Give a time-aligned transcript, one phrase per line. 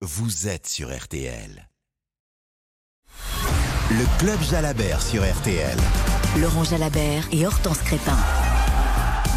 [0.00, 1.68] vous êtes sur RTL.
[3.90, 5.76] Le club Jalabert sur RTL.
[6.40, 8.16] Laurent Jalabert et Hortense Crépin.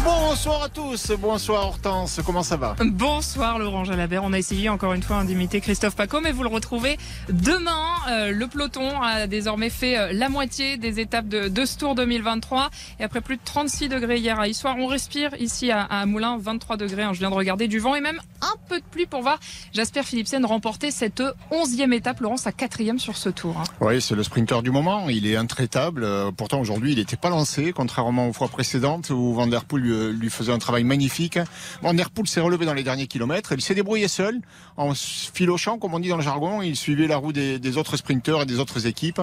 [0.04, 4.94] Bonsoir à tous, bonsoir Hortense, comment ça va Bonsoir Laurent Jalabert, on a essayé encore
[4.94, 6.98] une fois hein, d'imiter Christophe Paco, mais vous le retrouvez
[7.28, 7.70] demain.
[8.10, 11.94] Euh, le peloton a désormais fait euh, la moitié des étapes de, de, ce Tour
[11.94, 16.06] 2023 et après plus de 36 degrés hier à Issoire, on respire ici à, à
[16.06, 18.84] Moulins, 23 degrés, hein, je viens de regarder du vent et même un peu de
[18.90, 19.38] pluie pour voir
[19.72, 21.22] Jasper Philipsen remporter cette
[21.52, 23.56] 11e étape, Laurent, sa quatrième sur ce Tour.
[23.58, 23.64] Hein.
[23.80, 27.30] Oui, c'est le sprinter du moment, il est intraitable, euh, pourtant aujourd'hui il n'était pas
[27.30, 31.38] lancé, contrairement aux fois précédentes où Van Der Poel lui faisait un travail magnifique.
[31.82, 33.52] Van Der Poel s'est relevé dans les derniers kilomètres.
[33.52, 34.40] Il s'est débrouillé seul,
[34.76, 36.62] en filochant, comme on dit dans le jargon.
[36.62, 39.20] Il suivait la roue des, autres sprinteurs et des autres équipes.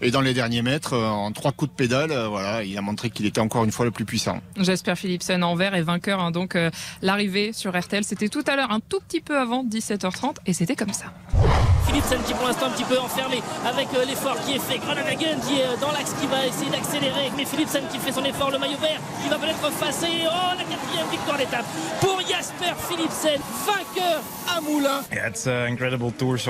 [0.00, 2.80] Et dans les derniers mètres, euh, en trois coups de pédale, euh, voilà, il a
[2.80, 4.40] montré qu'il était encore une fois le plus puissant.
[4.56, 6.20] J'espère Philipsen en vert et vainqueur.
[6.20, 6.70] Hein, donc euh,
[7.02, 10.76] l'arrivée sur RTL, c'était tout à l'heure, un tout petit peu avant 17h30, et c'était
[10.76, 11.12] comme ça.
[11.86, 14.78] Philipsen qui pour l'instant un petit peu enfermé avec euh, l'effort qui est fait.
[14.78, 17.30] Groenewegen qui est dans l'axe qui va essayer d'accélérer.
[17.36, 20.26] Mais Philipsen qui fait son effort, le maillot vert, qui va peut-être passer.
[20.26, 21.66] Oh, la quatrième victoire d'étape
[22.00, 24.20] pour Jasper Philipsen, vainqueur
[24.56, 25.02] à Moulins.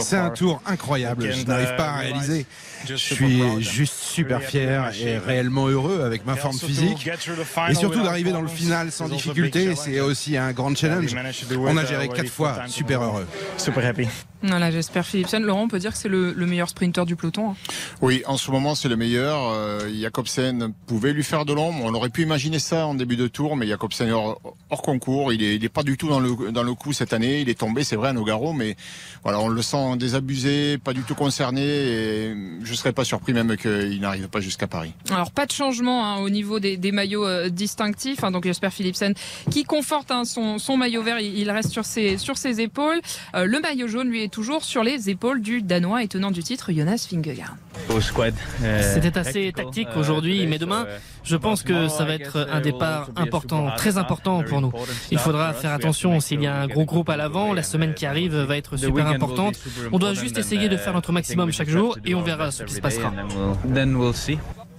[0.03, 2.47] C'est un tour incroyable, je n'arrive pas à réaliser.
[2.86, 7.09] Je suis juste super fier et réellement heureux avec ma forme physique.
[7.69, 11.14] Et surtout d'arriver dans le final sans difficulté, c'est aussi un grand challenge.
[11.59, 13.27] On a géré quatre fois, super heureux.
[13.56, 14.09] Super happy.
[14.42, 15.42] Voilà, j'espère Philipsen.
[15.42, 17.50] Laurent, on peut dire que c'est le, le, meilleur sprinter du peloton.
[17.50, 17.56] Hein.
[18.00, 19.50] Oui, en ce moment, c'est le meilleur.
[19.50, 21.81] Euh, Jacobsen pouvait lui faire de l'ombre.
[21.84, 25.34] On aurait pu imaginer ça en début de tour, mais Jacobsen est hors, hors concours.
[25.34, 27.41] Il est, il est pas du tout dans le, dans le coup cette année.
[27.42, 28.77] Il est tombé, c'est vrai, à Nogaro, mais
[29.25, 31.62] voilà, on le sent désabusé, pas du tout concerné.
[31.62, 34.93] Et je serais pas surpris même qu'il n'arrive pas jusqu'à Paris.
[35.11, 38.25] Alors, pas de changement hein, au niveau des, des maillots euh, distinctifs.
[38.25, 39.15] Hein, donc, j'espère Philipsen
[39.51, 41.21] qui conforte hein, son, son, maillot vert.
[41.21, 43.01] Il, il, reste sur ses, sur ses épaules.
[43.35, 46.43] Euh, le maillot jaune, lui, est toujours sur les épaules du Danois et tenant du
[46.43, 47.57] titre Jonas Vingegaard.
[48.95, 50.87] C'était assez tactique aujourd'hui, mais demain,
[51.25, 54.72] je pense que ça va être un départ important, très important pour nous.
[55.11, 57.53] Il faudra faire attention s'il y a un gros groupe à l'avant.
[57.53, 59.56] La semaine qui arrive va être super importante.
[59.93, 62.75] On doit juste essayer de faire notre maximum chaque jour et on verra ce qui
[62.75, 63.12] se passera.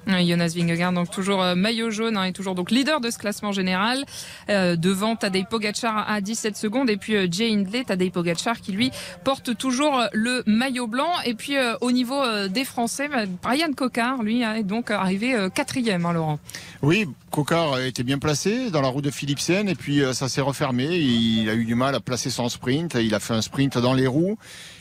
[0.08, 3.52] Jonas Vingegaard, donc toujours euh, maillot jaune hein, et toujours donc leader de ce classement
[3.52, 4.04] général.
[4.50, 8.72] Euh, devant Tadej Pogacar à 17 secondes et puis euh, Jay Hindley, Tadej Pogacar qui
[8.72, 8.92] lui
[9.24, 11.12] porte toujours le maillot blanc.
[11.26, 16.14] Et puis au niveau des Français, bah, Brian Cocard, lui, est donc arrivé quatrième, hein,
[16.14, 16.40] Laurent.
[16.82, 20.98] Oui, Cocard était bien placé dans la roue de Philipsen et puis ça s'est refermé.
[20.98, 22.96] Il a eu du mal à placer son sprint.
[22.96, 24.38] Il a fait un sprint dans les roues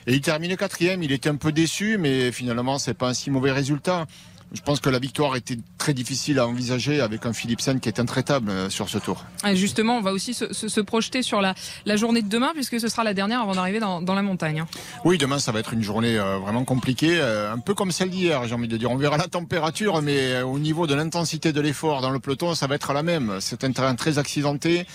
[0.06, 1.02] et il termine quatrième.
[1.02, 4.06] Il était un peu déçu, mais finalement c'est pas un si mauvais résultat.
[4.52, 7.98] Je pense que la victoire était très difficile à envisager avec un Philipsen qui est
[7.98, 9.24] intraitable sur ce tour.
[9.48, 11.54] Et justement, on va aussi se, se, se projeter sur la,
[11.86, 14.64] la, journée de demain puisque ce sera la dernière avant d'arriver dans, dans, la montagne.
[15.04, 18.10] Oui, demain ça va être une journée euh, vraiment compliquée, euh, un peu comme celle
[18.10, 18.90] d'hier, j'ai envie de dire.
[18.90, 22.54] On verra la température, mais euh, au niveau de l'intensité de l'effort dans le peloton,
[22.54, 23.38] ça va être la même.
[23.40, 24.86] C'est un terrain très accidenté.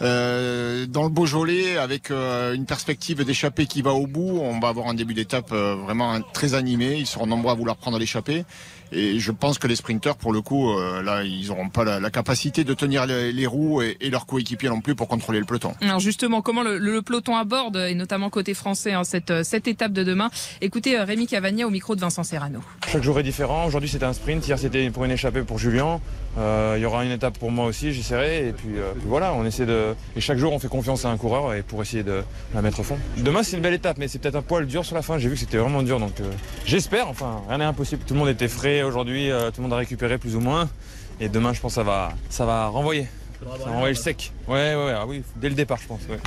[0.00, 4.68] Euh, dans le Beaujolais, avec euh, une perspective d'échappée qui va au bout, on va
[4.68, 6.96] avoir un début d'étape euh, vraiment très animé.
[6.96, 8.44] Ils seront nombreux à vouloir prendre l'échappée.
[8.92, 12.00] Et je pense que les sprinteurs, pour le coup, euh, là, ils n'auront pas la,
[12.00, 15.38] la, capacité de tenir les, les roues et, et leurs coéquipiers non plus pour contrôler
[15.38, 15.72] le peloton.
[15.80, 19.92] Alors justement, comment le, le peloton aborde, et notamment côté français, hein, cette, cette étape
[19.92, 20.28] de demain?
[20.60, 22.60] Écoutez Rémi Cavagna au micro de Vincent Serrano.
[22.92, 23.64] Chaque jour est différent.
[23.64, 24.46] Aujourd'hui, c'était un sprint.
[24.46, 25.98] Hier, c'était pour une échappée pour Julien.
[26.36, 28.48] Euh, il y aura une étape pour moi aussi, j'essaierai.
[28.48, 29.94] Et puis, euh, puis, voilà, on essaie de.
[30.14, 32.22] Et chaque jour, on fait confiance à un coureur et pour essayer de
[32.54, 32.98] la mettre au fond.
[33.16, 35.16] Demain, c'est une belle étape, mais c'est peut-être un poil dur sur la fin.
[35.16, 36.30] J'ai vu que c'était vraiment dur, donc euh,
[36.66, 37.08] j'espère.
[37.08, 38.02] Enfin, rien n'est impossible.
[38.06, 40.68] Tout le monde était frais aujourd'hui, tout le monde a récupéré plus ou moins.
[41.20, 43.08] Et demain, je pense que ça va, ça va renvoyer.
[43.40, 44.32] Ça va renvoyer le sec.
[44.46, 46.00] Ouais, ouais, ouais ah oui, dès le départ, je pense.
[46.08, 46.18] Ouais.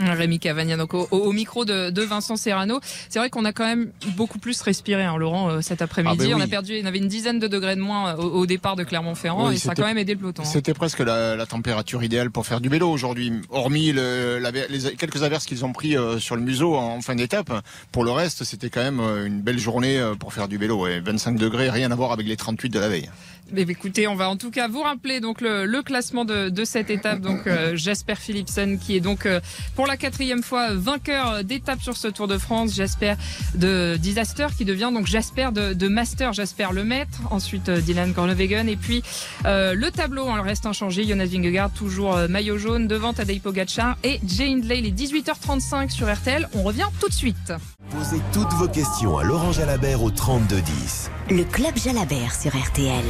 [0.00, 2.80] Rémi Cavagna, donc au, au micro de, de, Vincent Serrano.
[3.08, 6.16] C'est vrai qu'on a quand même beaucoup plus respiré, hein, Laurent, euh, cet après-midi.
[6.18, 6.34] Ah ben oui.
[6.34, 8.84] On a perdu, y avait une dizaine de degrés de moins au, au départ de
[8.84, 10.42] Clermont-Ferrand oui, et ça a quand même aidé le peloton.
[10.42, 10.46] Hein.
[10.46, 14.96] C'était presque la, la, température idéale pour faire du vélo aujourd'hui, hormis le, la, les,
[14.96, 17.52] quelques averses qu'ils ont pris euh, sur le museau en, en fin d'étape.
[17.92, 20.86] Pour le reste, c'était quand même euh, une belle journée euh, pour faire du vélo.
[20.86, 23.10] Et 25 degrés, rien à voir avec les 38 de la veille.
[23.52, 26.64] Mais écoutez, on va en tout cas vous rappeler donc le, le classement de, de,
[26.64, 27.20] cette étape.
[27.20, 29.40] Donc euh, Jasper Philipsen qui est donc euh,
[29.74, 32.74] pour la quatrième fois vainqueur d'étape sur ce Tour de France.
[32.74, 33.14] Jasper
[33.54, 37.18] de Disaster qui devient donc Jasper de, de Master, Jasper le maître.
[37.30, 39.02] Ensuite euh, Dylan Groenewegen et puis
[39.46, 41.04] euh, le tableau en reste inchangé.
[41.04, 44.80] Jonas Vingegaard toujours euh, maillot jaune devant Tadej Pogacar et Jay Hindley.
[44.80, 46.48] Les 18h35 sur RTL.
[46.54, 47.52] On revient tout de suite.
[47.90, 51.10] Posez toutes vos questions à Laurent Jalabert au 32 10.
[51.30, 53.04] Le club Jalabert sur RTL.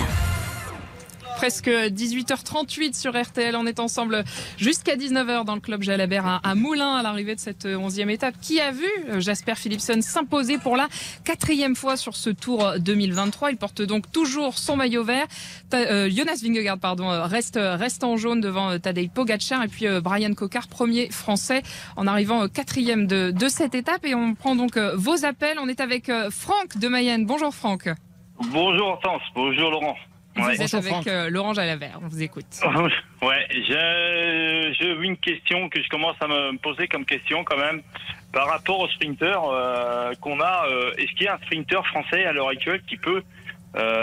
[1.41, 3.57] Presque 18h38 sur RTL.
[3.57, 4.25] On est ensemble
[4.59, 8.35] jusqu'à 19h dans le club Jalabert à, Moulins à l'arrivée de cette 11e étape.
[8.43, 8.85] Qui a vu
[9.17, 10.87] Jasper Philipson s'imposer pour la
[11.25, 15.25] quatrième fois sur ce Tour 2023 Il porte donc toujours son maillot vert.
[15.73, 20.69] Euh, Jonas Vingegaard pardon, reste, reste en jaune devant Tadej Pogacar et puis Brian Cocard,
[20.69, 21.63] premier français
[21.97, 24.05] en arrivant quatrième de, de cette étape.
[24.05, 25.57] Et on prend donc vos appels.
[25.59, 27.25] On est avec Franck de Mayenne.
[27.25, 27.89] Bonjour Franck.
[28.53, 29.97] Bonjour Hortense, bonjour Laurent.
[30.41, 32.47] Vous êtes avec euh, Laurent Jalabert, on vous écoute.
[33.23, 37.83] ouais, j'ai une question que je commence à me poser comme question quand même
[38.33, 40.67] par rapport au sprinter euh, qu'on a.
[40.69, 43.23] Euh, est-ce qu'il y a un sprinter français à l'heure actuelle qui peut,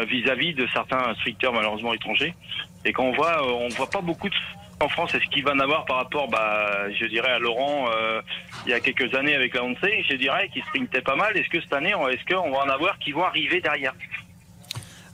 [0.08, 2.34] vis-à-vis de certains sprinters malheureusement étrangers,
[2.86, 4.36] et qu'on voit, on voit pas beaucoup de
[4.80, 7.90] en France, est-ce qu'il va en avoir par rapport, bah, je dirais à Laurent,
[8.66, 11.36] il y a quelques années avec la Hansei, je dirais qu'il sprintait pas mal?
[11.36, 13.94] Est-ce que cette année, est-ce qu'on va en avoir qui vont arriver derrière?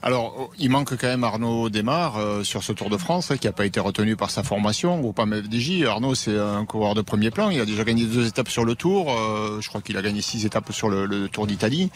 [0.06, 3.46] Alors, il manque quand même Arnaud Desmar euh, sur ce Tour de France, hein, qui
[3.46, 5.84] n'a pas été retenu par sa formation, ou pas FDJ.
[5.84, 7.48] Arnaud, c'est un coureur de premier plan.
[7.48, 9.10] Il a déjà gagné deux étapes sur le Tour.
[9.18, 11.90] Euh, je crois qu'il a gagné six étapes sur le Tour d'Italie.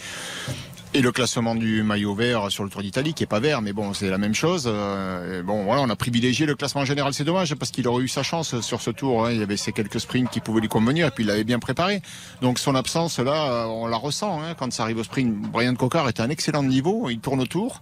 [0.99, 3.73] Et le classement du maillot vert sur le Tour d'Italie, qui est pas vert, mais
[3.73, 4.65] bon, c'est la même chose.
[4.67, 7.15] Euh, bon, voilà, on a privilégié le classement général.
[7.15, 9.25] C'est dommage parce qu'il aurait eu sa chance sur ce Tour.
[9.25, 9.31] Hein.
[9.31, 11.61] Il y avait ces quelques sprints qui pouvaient lui convenir, et puis il l'avait bien
[11.61, 12.03] préparé.
[12.43, 15.33] Donc son absence là, on la ressent hein, quand ça arrive au sprint.
[15.53, 17.09] Brian Cocard est à un excellent niveau.
[17.11, 17.81] Il tourne autour.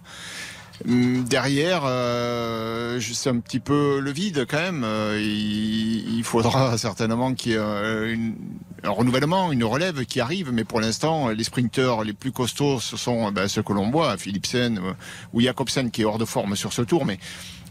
[0.85, 4.83] Hum, derrière, euh, c'est un petit peu le vide quand même.
[4.85, 8.15] Euh, il, faudra certainement qu'il y ait euh,
[8.83, 12.97] un renouvellement, une relève qui arrive, mais pour l'instant, les sprinteurs les plus costauds, ce
[12.97, 14.79] sont ben, ceux que l'on voit, Philipsen
[15.33, 17.19] ou Jacobsen qui est hors de forme sur ce tour, mais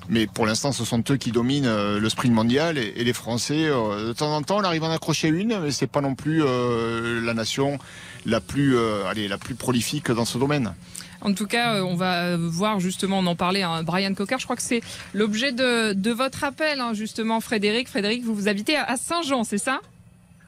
[0.08, 4.12] mais pour l'instant, ce sont eux qui dominent le sprint mondial et, les Français, de
[4.12, 7.34] temps en temps, on arrive à en accrocher une, mais c'est pas non plus la
[7.34, 7.78] nation
[8.24, 10.74] la plus, allez, la plus prolifique dans ce domaine.
[11.20, 14.36] En tout cas, euh, on va voir justement, on en parlait, hein, Brian Cocker.
[14.38, 14.80] Je crois que c'est
[15.12, 17.88] l'objet de, votre appel, hein, justement, Frédéric.
[17.88, 19.80] Frédéric, vous vous habitez à Saint-Jean, c'est ça?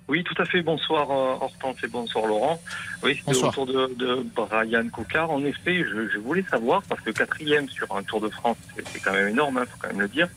[0.09, 0.63] Oui, tout à fait.
[0.63, 2.61] Bonsoir euh, Hortense et bonsoir Laurent.
[3.03, 5.31] Oui, c'est autour de, Brian Cocard.
[5.31, 8.57] En effet, je, voulais savoir, parce que quatrième sur un Tour de France,
[8.93, 10.29] c'est quand même énorme, il hein, faut quand même le dire.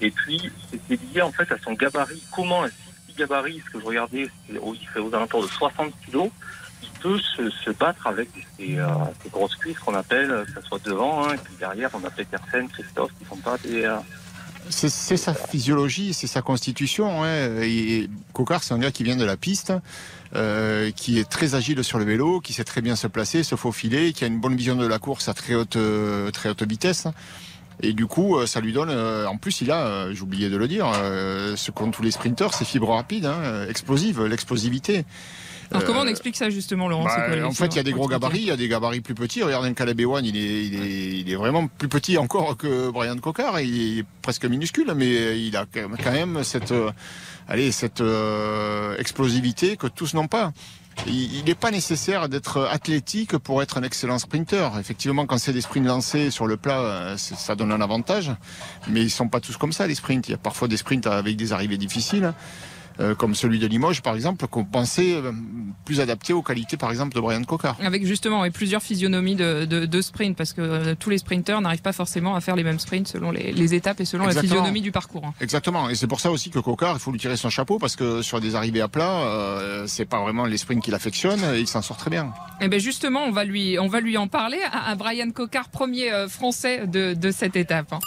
[0.00, 2.22] Et puis, c'était lié en fait à son gabarit.
[2.34, 6.30] Comment un si gabarit, ce que je regardais, il fait aux alentours de 60 kilos,
[7.00, 8.88] peut se, battre avec ces, euh,
[9.30, 12.10] grosses cuisses qu'on appelle, euh, que ce soit devant, hein, et puis derrière, on a
[12.10, 13.84] Petersen, Christophe, qui sont pas des.
[13.84, 13.96] Euh,
[14.70, 17.24] c'est sa physiologie, c'est sa constitution.
[17.24, 17.50] Hein.
[18.32, 19.72] Cocard, c'est un gars qui vient de la piste,
[20.32, 24.12] qui est très agile sur le vélo, qui sait très bien se placer, se faufiler,
[24.12, 27.06] qui a une bonne vision de la course à très haute, haute vitesse.
[27.82, 28.90] Et du coup, ça lui donne.
[28.90, 32.94] en plus, il a, oublié de le dire, ce qu'ont tous les sprinteurs, c'est fibres
[32.94, 35.04] rapides, hein, explosives, l'explosivité.
[35.70, 37.92] Alors comment on euh, explique ça justement, Laurent bah, En fait, il y a des
[37.92, 39.42] gros gabarits, il y a des gabarits plus petits.
[39.42, 43.16] Regardez Caleb Ewan, il est, il, est, il est vraiment plus petit encore que Brian
[43.16, 43.60] Cocard.
[43.60, 46.90] Il est presque minuscule, mais il a quand même cette, euh,
[47.48, 50.52] allez, cette euh, explosivité que tous n'ont pas.
[51.06, 54.70] Il n'est pas nécessaire d'être athlétique pour être un excellent sprinter.
[54.80, 58.32] Effectivement, quand c'est des sprints lancés sur le plat, ça donne un avantage.
[58.88, 60.26] Mais ils sont pas tous comme ça, les sprints.
[60.28, 62.32] Il y a parfois des sprints avec des arrivées difficiles.
[62.98, 65.32] Euh, comme celui de Limoges, par exemple, qu'on pensait euh,
[65.84, 67.76] plus adapté aux qualités, par exemple, de Brian Cocard.
[67.82, 71.60] Avec justement et plusieurs physionomies de, de, de sprint, parce que euh, tous les sprinteurs
[71.60, 74.40] n'arrivent pas forcément à faire les mêmes sprints selon les, les étapes et selon la
[74.40, 75.24] physionomie du parcours.
[75.26, 75.34] Hein.
[75.40, 77.96] Exactement, et c'est pour ça aussi que Cocard, il faut lui tirer son chapeau, parce
[77.96, 81.60] que sur des arrivées à plat, euh, c'est pas vraiment les sprints qu'il affectionne, et
[81.60, 82.32] il s'en sort très bien.
[82.60, 85.68] Et eh bien justement, on va lui, on va lui en parler à, Brian Cocard,
[85.68, 87.92] premier français de, de cette étape.
[87.92, 88.00] Hein.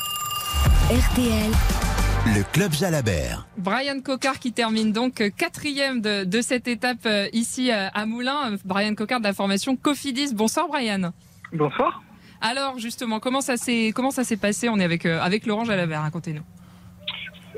[0.89, 1.78] RTL
[2.25, 3.47] le Club Jalabert.
[3.57, 8.55] Brian Cocard qui termine donc quatrième de, de cette étape euh, ici euh, à Moulins.
[8.65, 10.33] Brian Cocard de la formation Cofidis.
[10.33, 11.11] Bonsoir Brian.
[11.53, 12.01] Bonsoir.
[12.41, 14.69] Alors justement, comment ça s'est comment ça s'est passé?
[14.69, 16.01] On est avec euh, avec Laurent Jalabert.
[16.01, 16.43] Racontez-nous.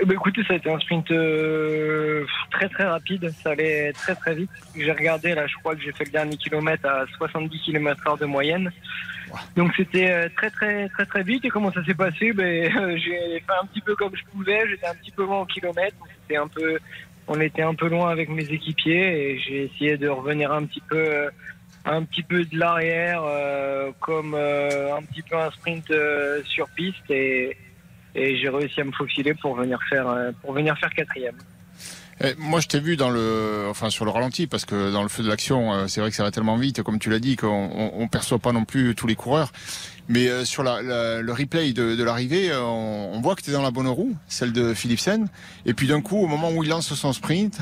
[0.04, 1.14] Eh ben, écoutez, ça a été un sprint
[2.50, 4.50] très très rapide, ça allait très très vite.
[4.76, 8.26] J'ai regardé là, je crois que j'ai fait le dernier kilomètre à 70 km/h de
[8.26, 8.72] moyenne.
[9.56, 11.46] Donc c'était euh, très très très très vite.
[11.46, 12.34] Et comment ça s'est passé?
[12.34, 14.68] Ben, euh, J'ai fait un petit peu comme je pouvais.
[14.70, 15.98] J'étais un petit peu loin au kilomètre.
[16.24, 16.80] C'était un peu,
[17.28, 20.82] on était un peu loin avec mes équipiers et j'ai essayé de revenir un petit
[20.82, 21.30] peu, euh,
[21.86, 23.22] un petit peu de l'arrière,
[24.00, 25.94] comme un petit peu un sprint
[26.46, 27.56] sur piste et,
[28.16, 30.08] et j'ai réussi à me faufiler pour venir faire
[30.42, 31.38] pour venir faire quatrième.
[32.24, 35.10] Eh, moi, je t'ai vu dans le, enfin, sur le ralenti, parce que dans le
[35.10, 37.36] feu de l'action, euh, c'est vrai que ça va tellement vite, comme tu l'as dit,
[37.36, 39.52] qu'on on perçoit pas non plus tous les coureurs.
[40.08, 43.72] Mais euh, sur le replay de, l'arrivée, euh, on, voit que tu es dans la
[43.72, 45.30] bonne roue, celle de Philipsen.
[45.66, 47.60] Et puis d'un coup, au moment où il lance son sprint,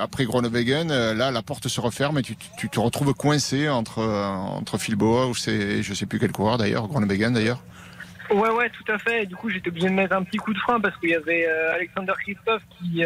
[0.00, 5.26] après Groenewegen, là, la porte se referme et tu, te retrouves coincé entre entre Philboa
[5.26, 7.62] ou c'est, je sais plus quel coureur d'ailleurs, Groenewegen d'ailleurs.
[8.30, 9.26] Ouais, ouais, tout à fait.
[9.26, 11.46] du coup, j'étais obligé de mettre un petit coup de frein parce qu'il y avait
[11.46, 13.02] Alexander Christophe qui,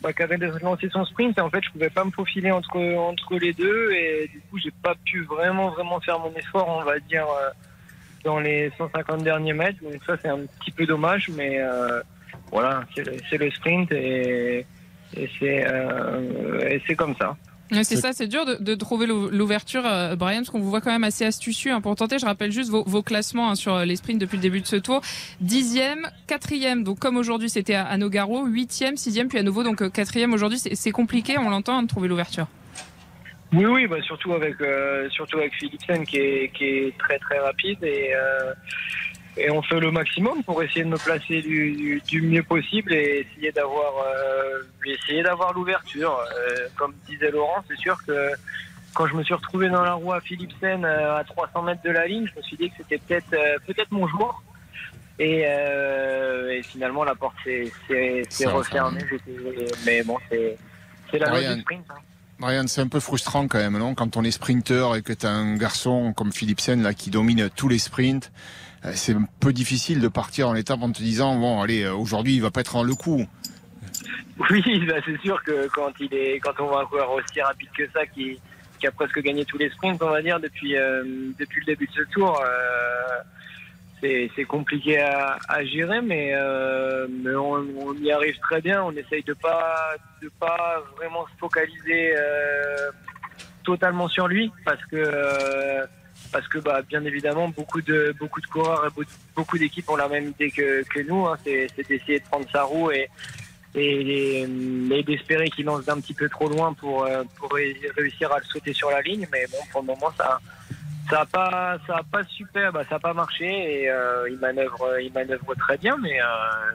[0.00, 1.38] bah, qui avait lancé son sprint.
[1.38, 3.92] Et en fait, je pouvais pas me faufiler entre, entre les deux.
[3.92, 7.26] Et du coup, j'ai pas pu vraiment, vraiment faire mon effort, on va dire,
[8.24, 9.82] dans les 150 derniers mètres.
[9.82, 11.28] Donc ça, c'est un petit peu dommage.
[11.30, 11.60] Mais
[12.50, 14.66] voilà, c'est le sprint et,
[15.16, 15.28] et
[16.86, 17.36] c'est comme ça.
[17.70, 21.04] C'est ça, c'est dur de, trouver l'ouverture, euh, Brian, parce qu'on vous voit quand même
[21.04, 21.80] assez astucieux hein.
[21.80, 22.18] pour tenter.
[22.18, 24.76] Je rappelle juste vos, classements hein, sur euh, les sprints depuis le début de ce
[24.76, 25.00] tour.
[25.40, 29.90] Dixième, quatrième, donc comme aujourd'hui c'était à, Nogaro, huitième, sixième, puis à nouveau donc euh,
[29.90, 30.58] quatrième aujourd'hui.
[30.58, 32.46] C'est compliqué, on l'entend, hein, de trouver l'ouverture.
[33.52, 34.56] Oui, oui, bah surtout avec
[35.10, 38.12] surtout avec Philipsen qui est, qui est très très rapide et
[39.36, 43.52] et on fait le maximum pour essayer de me placer du, mieux possible et essayer
[43.52, 46.18] d'avoir euh, essayer d'avoir l'ouverture.
[46.18, 48.30] Euh, comme disait Laurent, c'est sûr que
[48.94, 51.90] quand je me suis retrouvé dans la roue à Philipsen euh, à 300 mètres de
[51.90, 53.30] la ligne, je me suis dit que c'était peut-être
[53.66, 54.42] peut-être mon jour.
[55.18, 55.44] Et,
[56.62, 59.04] finalement la porte s'est refermée.
[59.84, 61.84] Mais bon, c'est la loi du sprint.
[61.90, 62.00] Hein.
[62.38, 63.94] Marianne, c'est un peu frustrant quand même, non?
[63.94, 67.48] Quand on est sprinter et que tu as un garçon comme Philipsen là qui domine
[67.54, 71.36] tous les sprints euh, c'est un peu difficile de partir en étape en te disant
[71.36, 73.26] bon allez euh, aujourd'hui il va pas être en le coup.
[74.50, 77.70] Oui, bah, c'est sûr que quand il est quand on voit un coureur aussi rapide
[77.76, 78.38] que ça qui,
[78.78, 81.02] qui a presque gagné tous les sprints on va dire depuis euh,
[81.38, 82.42] depuis le début de ce tour
[84.02, 86.32] c'est compliqué à, gérer mais,
[87.08, 92.14] mais on, y arrive très bien on essaye de pas de pas vraiment se focaliser
[93.64, 95.88] totalement sur lui parce que
[96.32, 99.02] parce que bah, bien évidemment beaucoup de beaucoup de coureurs et
[99.34, 101.36] beaucoup d'équipes ont la même idée que, nous, hein.
[101.44, 103.08] c'est d'essayer de prendre sa roue et,
[103.74, 104.46] et,
[105.06, 107.22] d'espérer qu'il lance d'un petit peu trop loin pour, euh,
[107.96, 109.26] réussir à le sauter sur la ligne.
[109.32, 110.40] Mais bon, pour le moment, ça
[111.08, 114.38] ça a pas ça a pas super, bah, ça a pas marché et euh, il
[114.38, 116.24] manœuvre il manœuvre très bien, mais euh,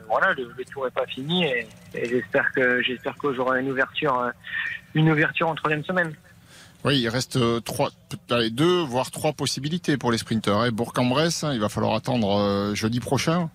[0.07, 4.31] voilà, le, tour est pas fini et, j'espère que j'espère que j'aurai une ouverture
[4.93, 6.13] une ouverture en troisième semaine.
[6.83, 7.59] Oui, il reste euh,
[8.49, 10.65] deux, voire trois possibilités pour les sprinteurs.
[10.65, 13.49] Et Bourg-en-Bresse, hein, il va falloir attendre euh, jeudi prochain.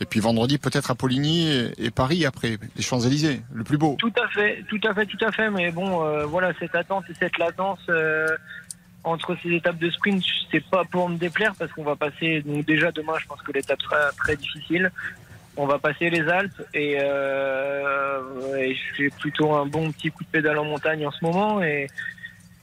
[0.00, 3.96] Et puis vendredi, peut-être à Poligny et, Paris après, les Champs-Élysées, le plus beau.
[3.98, 5.50] Tout à fait, tout à fait, tout à fait.
[5.50, 7.80] Mais bon, euh, voilà, cette attente et cette latence
[9.04, 12.42] entre ces étapes de sprint, c'est pas pour me déplaire parce qu'on va passer.
[12.42, 14.90] Donc déjà demain, je pense que l'étape sera très difficile.
[15.56, 20.58] On va passer les Alpes et, et j'ai plutôt un bon petit coup de pédale
[20.58, 21.88] en montagne en ce moment et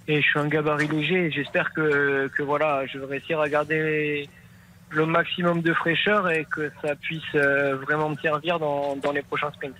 [0.07, 1.31] et je suis un gabarit léger.
[1.31, 4.29] J'espère que, que voilà, je vais réussir à garder
[4.91, 9.21] le maximum de fraîcheur et que ça puisse euh, vraiment me servir dans, dans les
[9.21, 9.75] prochains sprints.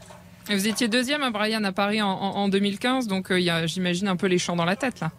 [0.48, 3.66] vous étiez deuxième à Brian à Paris en, en 2015, donc euh, il y a,
[3.66, 5.12] j'imagine, un peu les champs dans la tête là.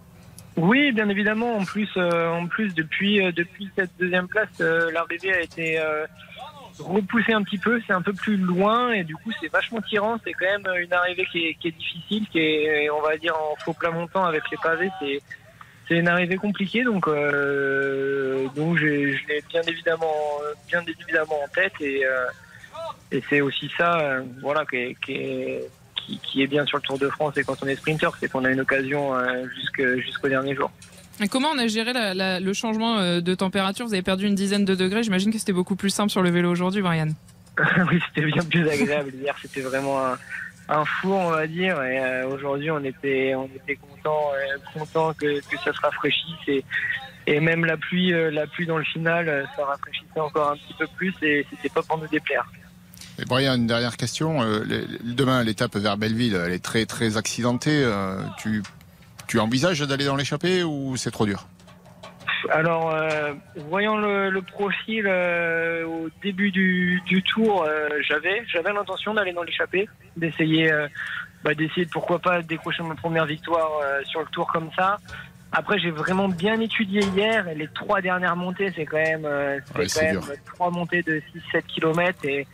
[0.56, 1.58] Oui, bien évidemment.
[1.58, 5.78] En plus, euh, en plus depuis, depuis cette deuxième place, l'arrivée a été
[6.78, 10.18] repousser un petit peu, c'est un peu plus loin et du coup c'est vachement tirant.
[10.24, 13.72] C'est quand même une arrivée qui est, difficile, qui est on va dire en faux
[13.72, 14.90] plat montant avec les pavés.
[15.00, 15.20] C'est
[15.88, 20.14] c'est une arrivée compliquée donc euh, donc je l'ai bien évidemment
[20.68, 22.26] bien évidemment en tête et euh,
[23.12, 27.08] et c'est aussi ça euh, voilà qui qui, qui est bien sur le Tour de
[27.08, 29.12] France et quand on est sprinter, c'est qu'on a une occasion
[29.98, 30.70] jusqu'au dernier jour.
[31.20, 33.86] Et comment on a géré le changement euh, de température?
[33.86, 35.02] Vous avez perdu une dizaine de degrés.
[35.02, 37.08] J'imagine que c'était beaucoup plus simple sur le vélo aujourd'hui, Brian.
[37.90, 39.12] oui, c'était bien plus agréable.
[39.14, 39.98] Hier, c'était vraiment
[40.68, 41.82] un, four, on va dire.
[41.82, 46.48] Et euh, aujourd'hui, on était, on était content, euh, content que, ça se rafraîchisse.
[46.48, 46.64] Et,
[47.26, 50.86] et même la pluie, la pluie dans le final, ça rafraîchissait encore un petit peu
[50.96, 51.14] plus.
[51.22, 52.44] Et c'était pas pour nous déplaire.
[53.18, 54.40] Et Brian, une dernière question.
[55.02, 57.90] demain, l'étape vers Belleville, elle est très très accidentée.
[58.38, 58.62] tu
[59.26, 61.46] tu envisages d'aller dans l'échappée ou c'est trop dur?
[62.50, 63.32] Alors, euh,
[63.68, 69.88] voyant le, profil euh, au début du, tour, euh, j'avais j'avais l'intention d'aller dans l'échappée,
[70.16, 70.70] d'essayer
[71.42, 73.70] bah, d'essayer pourquoi pas décrocher ma première victoire
[74.04, 74.98] sur le tour comme ça.
[75.52, 79.28] Après, j'ai vraiment bien étudié hier et les trois dernières montées, c'est quand même,
[79.86, 81.22] c'est quand même trois montées de
[81.54, 82.46] 6-7 km et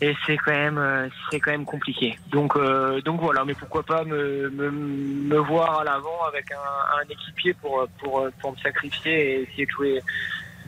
[0.00, 2.18] et c'est quand même euh, c'est quand même compliqué.
[2.30, 7.54] Donc euh, donc voilà, mais pourquoi pas me, me, voir à l'avant avec un, équipier
[7.54, 10.02] pour, pour pour me sacrifier et essayer de jouer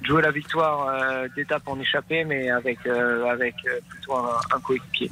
[0.02, 3.54] jouer la victoire euh, d'étape en échappée, mais avec avec
[3.88, 5.10] plutôt un, coéquipier.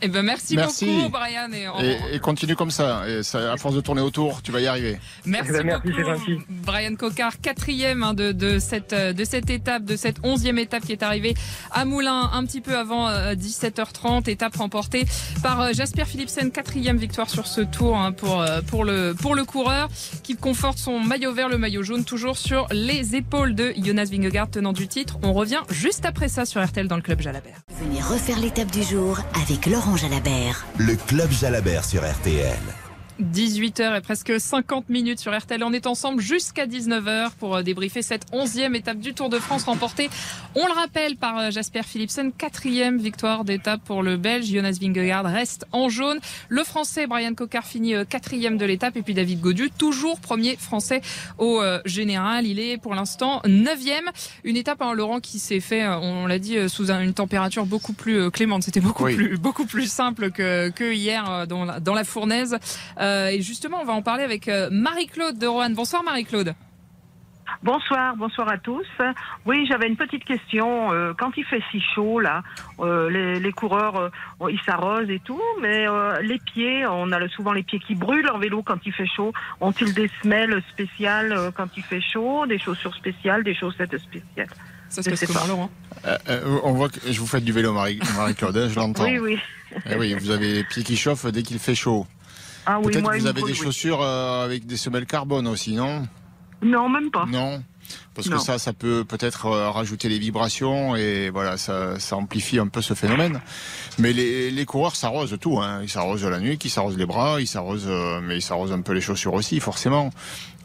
[0.00, 1.50] Eh ben merci, beaucoup, Brian.
[2.12, 3.08] Et, continue comme ça.
[3.08, 3.52] Et ça.
[3.52, 4.98] À force de tourner autour, tu vas y arriver.
[5.24, 9.96] Merci, eh ben, beaucoup, Brian Cocard, quatrième hein, de, de, cette, de cette étape, de
[9.96, 11.34] cette onzième étape qui est arrivée
[11.70, 14.28] à Moulins un petit peu avant 17h30.
[14.28, 15.04] Euh, étape remportée
[15.42, 19.34] par euh, Jasper Philipsen, quatrième victoire sur ce tour hein, pour, euh, pour, le, pour
[19.34, 19.88] le coureur
[20.22, 24.50] qui conforte son maillot vert, le maillot jaune, toujours sur les épaules de Jonas Vingegaard,
[24.50, 25.18] tenant du titre.
[25.22, 27.62] On revient juste après ça sur RTL dans le club Jalabert.
[27.80, 30.66] Venez refaire l'étape du jour avec Laurent Jalabert.
[30.78, 32.58] Le club Jalabert sur RTL.
[33.20, 35.62] 18h et presque 50 minutes sur RTL.
[35.64, 39.64] On est ensemble jusqu'à 19h pour euh, débriefer cette onzième étape du Tour de France
[39.64, 40.08] remportée,
[40.54, 42.32] on le rappelle, par euh, Jasper Philipsen.
[42.32, 44.46] Quatrième victoire d'étape pour le Belge.
[44.46, 46.18] Jonas Vingegaard reste en jaune.
[46.48, 48.96] Le Français Brian Cocard finit euh, quatrième de l'étape.
[48.96, 51.00] Et puis David Godu, toujours premier Français
[51.38, 52.46] au général.
[52.46, 54.04] Il est pour l'instant neuvième.
[54.44, 58.30] Une étape, hein, Laurent, qui s'est fait, on l'a dit, sous une température beaucoup plus
[58.30, 58.62] clémente.
[58.62, 62.58] C'était beaucoup, plus, beaucoup plus simple que, que hier dans la, dans la fournaise.
[63.07, 65.74] Euh, et justement, on va en parler avec euh, Marie-Claude de Roanne.
[65.74, 66.54] Bonsoir Marie-Claude.
[67.62, 68.86] Bonsoir, bonsoir à tous.
[69.44, 70.92] Oui, j'avais une petite question.
[70.92, 72.42] Euh, quand il fait si chaud là,
[72.78, 74.12] les, coureurs
[74.48, 75.86] ils s'arrosent et tout, mais
[76.22, 79.32] les pieds, on a souvent les pieds qui brûlent en vélo quand il fait chaud.
[79.60, 84.50] Ont-ils des semelles spéciales quand il fait chaud, des chaussures spéciales, des chaussettes spéciales?
[84.88, 85.70] Ça se passe Laurent
[86.62, 89.04] On voit que je vous fais du vélo, Marie-Claude, hein, je l'entends.
[89.04, 89.38] Oui, oui.
[89.90, 92.06] Eh oui, vous avez les pieds qui chauffent dès qu'il fait chaud.
[92.70, 96.06] Ah Peut-être que vous avez des chaussures euh, avec des semelles carbone aussi, non?
[96.60, 97.24] Non, même pas.
[97.24, 97.62] Non?
[98.14, 102.58] Parce que ça, ça peut peut-être euh, rajouter les vibrations et voilà, ça, ça amplifie
[102.58, 103.40] un peu ce phénomène.
[103.98, 105.80] Mais les, les coureurs s'arrosent tout, hein.
[105.82, 108.82] ils s'arrosent la nuit, ils s'arrosent les bras, ils s'arrosent, euh, mais ils s'arrosent un
[108.82, 110.10] peu les chaussures aussi, forcément.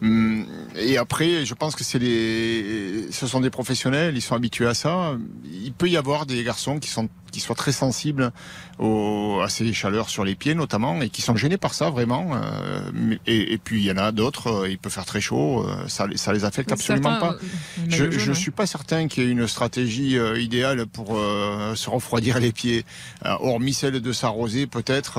[0.02, 0.46] Hum,
[0.76, 4.74] et après, je pense que c'est les, ce sont des professionnels, ils sont habitués à
[4.74, 5.14] ça.
[5.46, 8.32] Il peut y avoir des garçons qui sont qui soient très sensibles
[8.80, 12.32] aux, à ces chaleurs sur les pieds notamment et qui sont gênés par ça vraiment.
[12.36, 15.66] Euh, et, et, puis il y en a d'autres, euh, il peut faire très chaud,
[15.68, 17.36] euh, ça, ça les affecte absolument pas.
[17.90, 22.52] Je, je suis pas certain qu'il y ait une stratégie idéale pour se refroidir les
[22.52, 22.86] pieds,
[23.24, 25.16] hormis celle de s'arroser peut-être.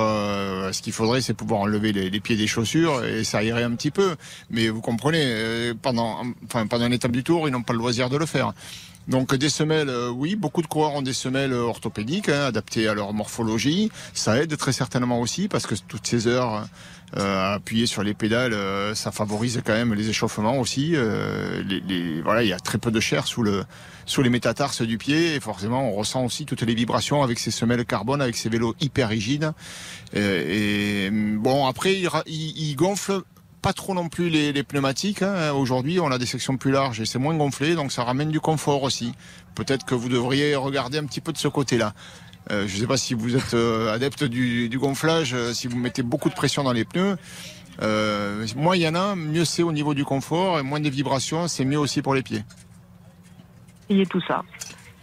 [0.72, 3.72] ce qu'il faudrait, c'est pouvoir enlever les, les, pieds des chaussures et ça irait un
[3.72, 4.14] petit peu.
[4.50, 8.08] Mais vous comprenez, pendant, enfin, pendant une étape du tour, ils n'ont pas le loisir
[8.08, 8.52] de le faire.
[9.08, 12.88] Donc des semelles, euh, oui, beaucoup de coureurs ont des semelles euh, orthopédiques hein, adaptées
[12.88, 13.90] à leur morphologie.
[14.14, 16.66] Ça aide très certainement aussi parce que toutes ces heures
[17.16, 20.94] euh, appuyer sur les pédales, euh, ça favorise quand même les échauffements aussi.
[22.24, 23.64] Voilà, il y a très peu de chair sous le
[24.06, 27.50] sous les métatarses du pied et forcément on ressent aussi toutes les vibrations avec ces
[27.50, 29.52] semelles carbone, avec ces vélos hyper rigides.
[30.14, 33.22] Et, bon après il, il, il gonfle
[33.64, 35.22] pas trop non plus les, pneumatiques.
[35.22, 35.52] Hein.
[35.52, 38.38] Aujourd'hui, on a des sections plus larges et c'est moins gonflé, donc ça ramène du
[38.38, 39.14] confort aussi.
[39.54, 41.94] Peut-être que vous devriez regarder un petit peu de ce côté-là.
[42.50, 45.78] Euh, je ne sais pas si vous êtes euh, adepte du, gonflage, euh, si vous
[45.78, 47.16] mettez beaucoup de pression dans les pneus.
[48.54, 51.48] moins il y en a, mieux c'est au niveau du confort et moins de vibrations,
[51.48, 52.44] c'est mieux aussi pour les pieds.
[53.88, 54.42] Et tout ça.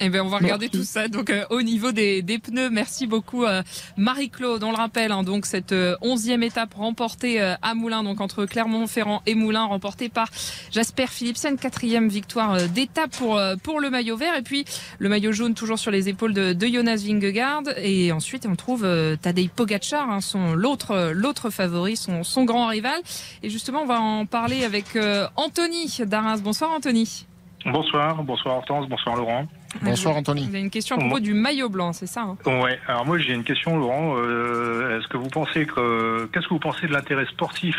[0.04, 1.08] Eh bien, on va regarder tout ça.
[1.08, 3.62] Donc, euh, au niveau des, des, pneus, merci beaucoup euh,
[3.98, 4.64] Marie-Claude.
[4.64, 9.22] On le rappelle, hein, donc cette euh, onzième étape remportée à Moulins, donc entre Clermont-Ferrand
[9.28, 10.28] et Moulins, remportée par
[10.72, 14.36] Jasper Philipsen, quatrième victoire d'étape pour pour le maillot vert.
[14.36, 14.66] Et puis
[14.98, 17.64] le maillot jaune toujours sur les épaules de, de Jonas Vingegaard.
[17.78, 18.88] Et ensuite, on trouve
[19.22, 23.00] Tadej Pogacar, hein, son l'autre l'autre favori, son son grand rival.
[23.44, 24.98] Et justement, on va en parler avec
[25.36, 26.38] Anthony Darras.
[26.38, 27.28] Bonsoir Anthony.
[27.66, 29.46] Bonsoir, bonsoir Hortense, bonsoir Laurent.
[29.82, 30.44] Bonsoir Anthony.
[30.44, 32.38] Vous avez une question à propos du maillot blanc, c'est ça hein?
[32.46, 32.80] Ouais.
[32.88, 34.16] Alors moi j'ai une question, Laurent.
[34.18, 37.76] Euh, est-ce que vous pensez que qu'est-ce que vous pensez de l'intérêt sportif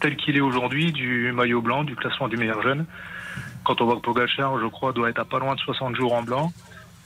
[0.00, 2.86] tel qu'il est aujourd'hui du maillot blanc, du classement du meilleur jeune
[3.64, 6.12] Quand on voit que Pogacar, je crois, doit être à pas loin de 60 jours
[6.12, 6.52] en blanc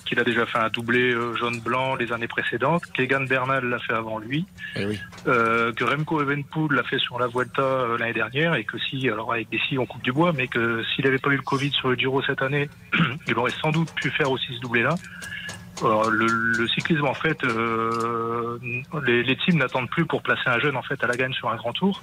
[0.09, 3.93] qu'il a déjà fait un doublé euh, jaune-blanc les années précédentes, qu'Egan Bernal l'a fait
[3.93, 4.87] avant lui, eh
[5.27, 9.09] euh, que Remco Evenpool l'a fait sur la Vuelta euh, l'année dernière, et que si,
[9.09, 11.43] alors avec des si on coupe du bois, mais que s'il n'avait pas eu le
[11.43, 12.69] Covid sur le Giro cette année,
[13.29, 14.95] il aurait sans doute pu faire aussi ce doublé-là.
[15.83, 17.43] le, cyclisme, en fait,
[19.05, 21.49] les, les teams n'attendent plus pour placer un jeune en fait à la gagne sur
[21.51, 22.03] un grand tour.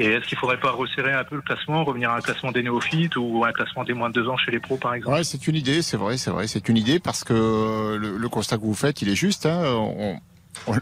[0.00, 2.52] Et est-ce qu'il ne faudrait pas resserrer un peu le classement, revenir à un classement
[2.52, 4.94] des néophytes ou à un classement des moins de deux ans chez les pros, par
[4.94, 5.14] exemple?
[5.14, 8.56] Ouais, c'est une idée, c'est vrai, c'est vrai, c'est une idée parce que le, constat
[8.56, 9.44] que vous faites, il est juste.
[9.44, 10.18] Hein,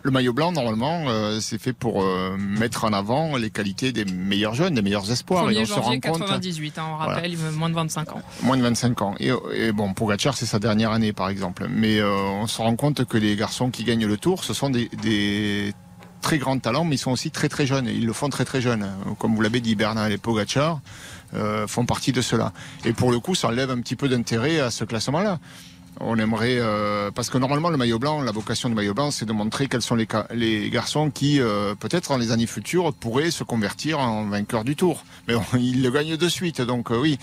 [0.02, 4.04] le maillot blanc, normalement, euh, c'est fait pour euh, mettre en avant les qualités des
[4.04, 5.48] meilleurs jeunes, des meilleurs espoirs.
[5.48, 8.22] 1er et on janvier se rend 98, hein, on rappelle, moins de 25 ans.
[8.42, 9.14] Moins de 25 ans.
[9.18, 11.66] Et, et bon, Pogacar, c'est sa dernière année, par exemple.
[11.68, 14.70] Mais euh, on se rend compte que les garçons qui gagnent le Tour, ce sont
[14.70, 15.74] des, des
[16.20, 17.86] très grands talents, mais ils sont aussi très très jeunes.
[17.86, 18.88] Ils le font très très jeunes.
[19.18, 20.80] Comme vous l'avez dit, Bernal et Pogacar
[21.34, 22.52] euh, font partie de cela.
[22.84, 25.38] Et pour le coup, ça enlève un petit peu d'intérêt à ce classement-là.
[26.00, 26.60] On aimerait
[27.14, 29.82] parce que normalement le maillot blanc, la vocation du maillot blanc, c'est de montrer quels
[29.82, 31.40] sont les, garçons qui
[31.80, 35.04] peut-être dans les années futures pourraient se convertir en vainqueurs du Tour.
[35.26, 37.18] Mais il le gagne de suite, donc oui,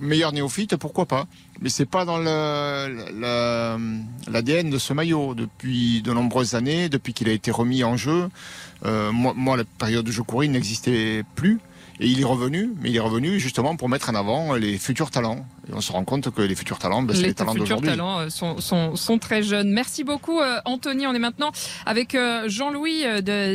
[0.00, 1.26] meilleur néophyte, pourquoi pas?
[1.60, 2.18] Mais c'est pas dans
[4.28, 8.28] l'ADN de ce maillot depuis de nombreuses années, depuis qu'il a été remis en jeu.
[8.84, 11.60] Euh, moi, la période où je courais, n'existait plus.
[12.00, 15.10] Et il est revenu, mais il est revenu justement pour mettre en avant les futurs
[15.10, 15.46] talents.
[15.68, 17.88] Et on se rend compte que les futurs talents, ben, c'est les, talents d'aujourd'hui.
[17.88, 19.70] Les futurs talents euh, sont, sont, sont, très jeunes.
[19.70, 21.06] Merci beaucoup, euh, Anthony.
[21.06, 21.52] On est maintenant
[21.86, 23.04] avec Jean-Louis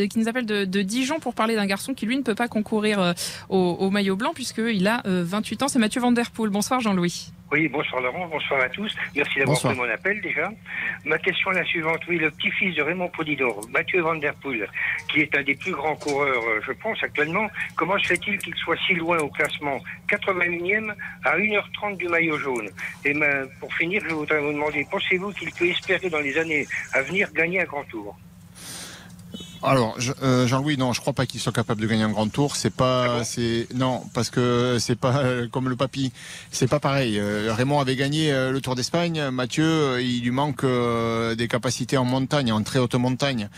[0.10, 2.48] qui nous appelle de, de, Dijon pour parler d'un garçon qui, lui, ne peut pas
[2.48, 3.14] concourir
[3.50, 5.68] au, au maillot blanc puisqu'il a 28 ans.
[5.68, 6.50] C'est Mathieu Van Der Poel.
[6.50, 7.32] Bonsoir, Jean-Louis.
[7.52, 8.96] Oui, bonsoir Laurent, bonsoir à tous.
[9.14, 10.50] Merci d'avoir pris mon appel déjà.
[11.04, 12.00] Ma question est la suivante.
[12.08, 14.70] Oui, le petit-fils de Raymond Poulidor, Mathieu Van Der Poel,
[15.10, 18.56] qui est un des plus grands coureurs, euh, je pense, actuellement, comment se fait-il qu'il
[18.56, 19.82] soit si loin au classement?
[20.10, 20.94] 81e
[21.26, 22.70] à 1h30 du maillot jaune
[23.04, 26.66] Et ben, pour finir, je voudrais vous demander, pensez-vous qu'il peut espérer dans les années
[26.94, 28.16] à venir gagner un grand tour?
[29.64, 32.56] Alors euh, Jean-Louis, non, je crois pas qu'il soit capable de gagner un grand tour.
[32.56, 36.12] C'est pas, ah c'est non, parce que c'est pas euh, comme le papy.
[36.52, 37.20] C'est pas pareil.
[37.20, 39.30] Euh, Raymond avait gagné le Tour d'Espagne.
[39.30, 43.50] Mathieu, il lui manque des capacités en montagne, en très haute montagne.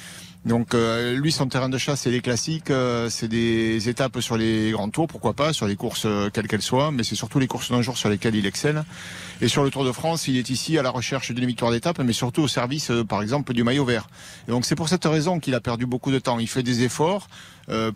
[0.46, 4.36] Donc euh, lui, son terrain de chasse, c'est les classiques, euh, c'est des étapes sur
[4.36, 7.39] les grands tours, pourquoi pas, sur les courses euh, quelles qu'elles soient, mais c'est surtout
[7.39, 8.84] les courses d'un jour sur lesquelles il excelle.
[9.39, 12.00] Et sur le Tour de France, il est ici à la recherche d'une victoire d'étape,
[12.00, 14.08] mais surtout au service, par exemple, du maillot vert.
[14.48, 16.39] Et donc c'est pour cette raison qu'il a perdu de temps.
[16.39, 17.27] Il fait des efforts.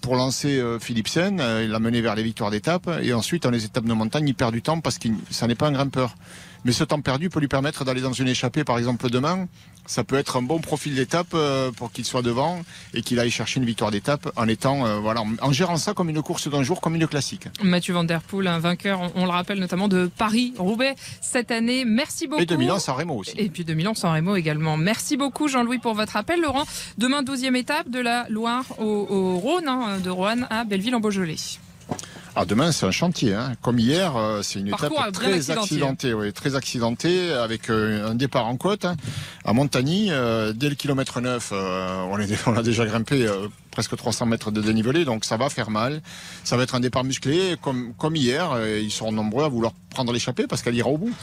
[0.01, 3.86] pour lancer Philipsen, il l'a mené vers les victoires d'étape, et ensuite dans les étapes
[3.86, 6.15] de montagne, il perd du temps parce que ça n'est pas un grimpeur.
[6.65, 9.47] Mais ce temps perdu peut lui permettre d'aller dans une échappée, par exemple demain.
[9.88, 12.62] Ça peut être un bon profil d'étape euh, pour qu'il soit devant
[12.93, 16.10] et qu'il aille chercher une victoire d'étape en étant, euh, voilà, en gérant ça comme
[16.10, 17.47] une course d'un jour, comme une classique.
[17.63, 21.86] Mathieu Van Der Poel, un vainqueur, on, le rappelle notamment de Paris-Roubaix cette année.
[21.86, 22.41] Merci beaucoup.
[22.41, 23.34] Et de Milan-San Remo aussi.
[23.38, 24.78] Et puis de Milan-San Remo également.
[24.78, 26.41] Merci beaucoup Jean-Louis pour votre appel.
[26.41, 26.65] Laurent,
[26.97, 31.38] demain 12e étape de la Loire au, Rhône, hein, de Roanne à Belleville en Beaujolais.
[32.39, 33.34] Ah, demain, c'est un chantier.
[33.34, 33.54] Hein.
[33.63, 38.45] Comme hier, euh, c'est une étape très accidentée, oui, très accidentée, avec euh, un départ
[38.45, 38.95] en côte hein.
[39.43, 40.10] à Montagny.
[40.12, 43.28] Euh, dès le kilomètre 9, on, est, on a déjà grimpé
[43.71, 46.04] presque 300 mètres de dénivelé, donc ça va faire mal.
[46.43, 48.56] Ça va être un départ musclé, comme, comme hier.
[48.67, 51.15] ils seront nombreux à vouloir prendre l'échappée parce qu'elle ira au bout.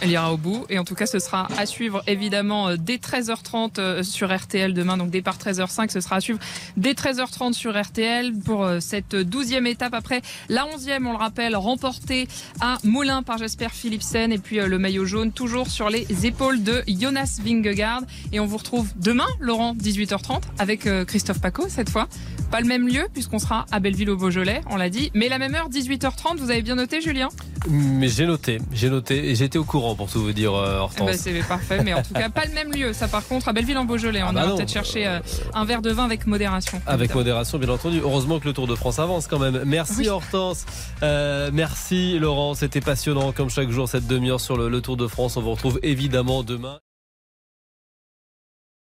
[0.00, 0.66] Elle ira au bout.
[0.68, 4.74] Et en tout cas, ce sera à suivre évidemment euh, dès 13h30 euh, sur RTL
[4.74, 4.96] demain.
[4.96, 6.38] Donc départ 13h05, ce sera à suivre
[6.76, 9.94] dès 13h30 sur RTL pour euh, cette douzième étape.
[9.94, 12.28] Après la onzième, on le rappelle, remportée
[12.60, 14.32] à Moulin par Jasper Philipsen.
[14.32, 18.02] Et puis le maillot jaune toujours sur les épaules de Jonas Vingegaard.
[18.32, 22.08] Et on vous retrouve demain, Laurent, 18h30, avec Christophe Paco cette fois.
[22.50, 25.10] Pas le même lieu puisqu'on sera à Belleville au Beaujolais, on l'a dit.
[25.14, 27.28] Mais la même heure, 18h30, vous avez bien noté, Julien?
[27.68, 31.26] Mais j'ai noté, j'ai noté et j'étais au courant pour tout vous dire, euh, Hortense.
[31.26, 32.92] Eh ben, c'est parfait, mais en tout cas, pas le même lieu.
[32.92, 35.18] Ça, par contre, à Belleville en Beaujolais, on ah bah peut-être chercher euh,
[35.54, 36.80] un verre de vin avec modération.
[36.86, 38.00] Avec modération, bien entendu.
[38.00, 39.62] Heureusement que le Tour de France avance quand même.
[39.64, 40.64] Merci Hortense,
[41.02, 42.54] euh, merci Laurent.
[42.54, 45.36] C'était passionnant comme chaque jour cette demi-heure sur le Tour de France.
[45.36, 46.78] On vous retrouve évidemment demain.